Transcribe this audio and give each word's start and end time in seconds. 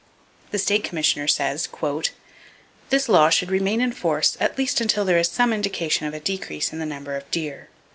The 0.49 0.57
State 0.57 0.83
Commissioner 0.83 1.27
says: 1.27 1.69
"This 2.89 3.07
law 3.07 3.29
should 3.29 3.51
remain 3.51 3.81
in 3.81 3.91
force 3.91 4.35
at 4.39 4.57
least 4.57 4.81
until 4.81 5.05
there 5.05 5.19
is 5.19 5.29
some 5.29 5.53
indication 5.53 6.07
of 6.07 6.15
a 6.15 6.19
decrease 6.19 6.73
in 6.73 6.79
the 6.79 6.87
number 6.87 7.15
of 7.15 7.29
deer." 7.29 7.69